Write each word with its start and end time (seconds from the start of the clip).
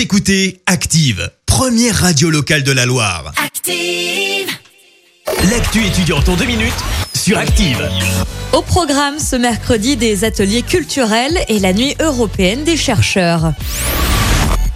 Vous 0.00 0.04
écoutez 0.04 0.62
Active, 0.64 1.30
première 1.44 1.94
radio 1.94 2.30
locale 2.30 2.62
de 2.62 2.72
la 2.72 2.86
Loire. 2.86 3.34
Active. 3.36 4.48
L'actu 5.50 5.84
étudiante 5.84 6.26
en 6.30 6.36
deux 6.36 6.46
minutes 6.46 6.72
sur 7.14 7.36
Active. 7.36 7.86
Au 8.54 8.62
programme 8.62 9.18
ce 9.18 9.36
mercredi 9.36 9.98
des 9.98 10.24
ateliers 10.24 10.62
culturels 10.62 11.38
et 11.48 11.58
la 11.58 11.74
nuit 11.74 11.96
européenne 12.00 12.64
des 12.64 12.78
chercheurs. 12.78 13.52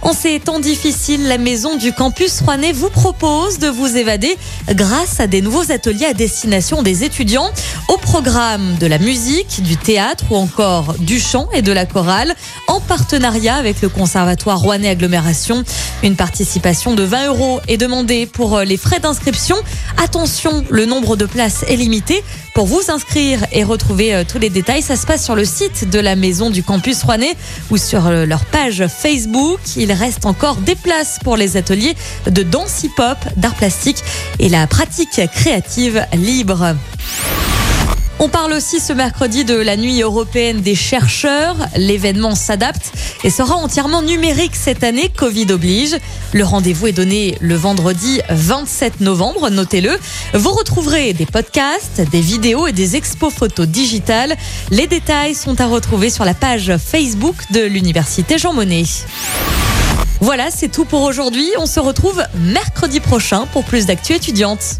En 0.01 0.13
ces 0.13 0.39
temps 0.39 0.59
difficiles, 0.59 1.27
la 1.27 1.37
maison 1.37 1.77
du 1.77 1.91
campus 1.91 2.41
Rouennais 2.41 2.73
vous 2.73 2.89
propose 2.89 3.57
de 3.59 3.67
vous 3.67 3.97
évader 3.97 4.37
grâce 4.69 5.19
à 5.19 5.27
des 5.27 5.41
nouveaux 5.41 5.71
ateliers 5.71 6.05
à 6.05 6.13
destination 6.13 6.83
des 6.83 7.03
étudiants 7.03 7.49
au 7.87 7.97
programme 7.97 8.75
de 8.75 8.85
la 8.85 8.99
musique, 8.99 9.63
du 9.63 9.77
théâtre 9.77 10.25
ou 10.29 10.35
encore 10.35 10.93
du 10.99 11.19
chant 11.19 11.49
et 11.53 11.61
de 11.61 11.71
la 11.71 11.85
chorale 11.85 12.35
en 12.67 12.79
partenariat 12.79 13.55
avec 13.55 13.81
le 13.81 13.89
Conservatoire 13.89 14.59
Rouennais 14.59 14.89
Agglomération. 14.89 15.63
Une 16.03 16.15
participation 16.15 16.93
de 16.93 17.03
20 17.03 17.27
euros 17.27 17.59
est 17.67 17.77
demandée 17.77 18.27
pour 18.27 18.59
les 18.59 18.77
frais 18.77 18.99
d'inscription. 18.99 19.55
Attention, 19.97 20.63
le 20.69 20.85
nombre 20.85 21.15
de 21.15 21.25
places 21.25 21.63
est 21.67 21.77
limité. 21.77 22.23
Pour 22.55 22.67
vous 22.67 22.89
inscrire 22.89 23.45
et 23.51 23.65
retrouver 23.65 24.15
euh, 24.15 24.23
tous 24.25 24.39
les 24.39 24.49
détails, 24.49 24.81
ça 24.81 24.95
se 24.95 25.05
passe 25.05 25.25
sur 25.25 25.35
le 25.35 25.43
site 25.43 25.89
de 25.89 25.99
la 25.99 26.15
maison 26.15 26.49
du 26.49 26.63
campus 26.63 27.03
Rouennais 27.03 27.35
ou 27.69 27.75
sur 27.75 28.07
euh, 28.07 28.25
leur 28.25 28.45
page 28.45 28.87
Facebook. 28.87 29.59
Il 29.75 29.91
reste 29.91 30.25
encore 30.25 30.55
des 30.55 30.75
places 30.75 31.19
pour 31.21 31.35
les 31.35 31.57
ateliers 31.57 31.95
de 32.25 32.43
danse 32.43 32.85
hip-hop, 32.85 33.17
d'art 33.35 33.55
plastique 33.55 34.01
et 34.39 34.47
la 34.47 34.67
pratique 34.67 35.19
créative 35.33 36.05
libre. 36.13 36.77
On 38.17 38.29
parle 38.29 38.53
aussi 38.53 38.79
ce 38.79 38.93
mercredi 38.93 39.43
de 39.43 39.55
la 39.55 39.75
nuit 39.75 40.01
européenne 40.01 40.61
des 40.61 40.73
chercheurs. 40.73 41.57
L'événement 41.75 42.33
s'adapte 42.33 42.93
et 43.25 43.29
sera 43.29 43.55
entièrement 43.55 44.01
numérique 44.01 44.55
cette 44.55 44.85
année, 44.85 45.09
Covid 45.09 45.51
oblige. 45.51 45.97
Le 46.31 46.45
rendez-vous 46.45 46.87
est 46.87 46.93
donné 46.93 47.37
le 47.41 47.55
vendredi 47.55 48.21
27 48.29 49.01
novembre, 49.01 49.49
notez-le. 49.49 49.99
Vous 50.33 50.51
retrouverez 50.51 51.11
des 51.11 51.25
podcasts, 51.25 52.01
des 52.09 52.21
vidéos 52.21 52.67
et 52.67 52.71
des 52.71 52.95
expos 52.95 53.33
photos 53.33 53.67
digitales. 53.67 54.35
Les 54.71 54.87
détails 54.87 55.35
sont 55.35 55.59
à 55.59 55.65
retrouver 55.65 56.09
sur 56.09 56.23
la 56.23 56.33
page 56.33 56.71
Facebook 56.77 57.35
de 57.51 57.61
l'Université 57.61 58.37
Jean 58.37 58.53
Monnet. 58.53 58.85
Voilà, 60.21 60.51
c'est 60.51 60.69
tout 60.69 60.85
pour 60.85 61.01
aujourd'hui. 61.01 61.49
On 61.57 61.65
se 61.65 61.81
retrouve 61.81 62.23
mercredi 62.35 63.01
prochain 63.01 63.45
pour 63.51 63.65
plus 63.65 63.85
d'actu 63.85 64.13
étudiantes. 64.13 64.79